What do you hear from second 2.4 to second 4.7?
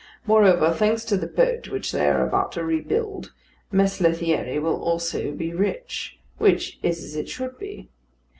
to rebuild, Mess Lethierry